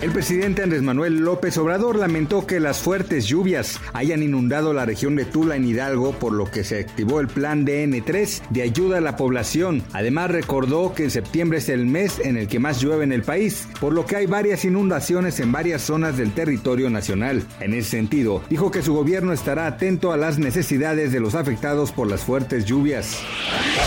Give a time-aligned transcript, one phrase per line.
[0.00, 5.14] El presidente Andrés Manuel López Obrador lamentó que las fuertes lluvias hayan inundado la región
[5.14, 9.02] de Tula en Hidalgo, por lo que se activó el plan DN3 de ayuda a
[9.02, 9.82] la población.
[9.92, 13.24] Además recordó que en septiembre es el mes en el que más llueve en el
[13.24, 17.44] país, por lo que hay varias inundaciones en varias zonas del territorio nacional.
[17.60, 21.92] En ese sentido, dijo que su gobierno estará atento a las necesidades de los afectados
[21.92, 23.18] por las fuertes lluvias.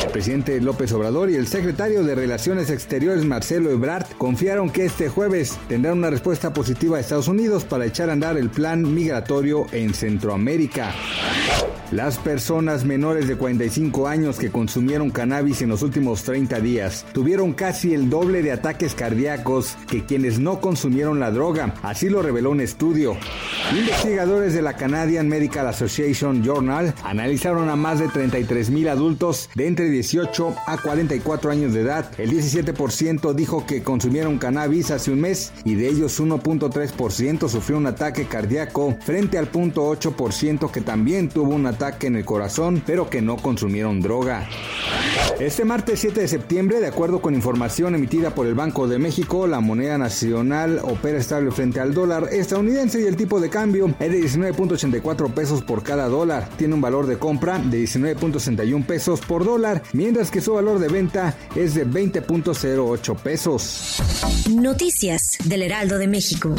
[0.05, 5.09] El presidente López Obrador y el secretario de Relaciones Exteriores Marcelo Ebrard confiaron que este
[5.09, 9.67] jueves tendrán una respuesta positiva a Estados Unidos para echar a andar el plan migratorio
[9.71, 10.93] en Centroamérica.
[11.93, 17.53] Las personas menores de 45 años que consumieron cannabis en los últimos 30 días tuvieron
[17.53, 22.49] casi el doble de ataques cardíacos que quienes no consumieron la droga, así lo reveló
[22.49, 23.15] un estudio.
[23.71, 29.67] Investigadores de la Canadian Medical Association Journal analizaron a más de 33 mil adultos de
[29.67, 32.09] entre 18 a 44 años de edad.
[32.17, 37.85] El 17% dijo que consumieron cannabis hace un mes y de ellos 1.3% sufrió un
[37.85, 43.21] ataque cardíaco frente al 0.8% que también tuvo un ataque en el corazón, pero que
[43.21, 44.47] no consumieron droga.
[45.39, 49.47] Este martes 7 de septiembre, de acuerdo con información emitida por el Banco de México,
[49.47, 54.11] la moneda nacional opera estable frente al dólar estadounidense y el tipo de cambio es
[54.11, 56.49] de 19.84 pesos por cada dólar.
[56.57, 60.87] Tiene un valor de compra de 19.61 pesos por dólar, mientras que su valor de
[60.87, 64.01] venta es de 20.08 pesos.
[64.51, 66.55] Noticias del Heraldo de México.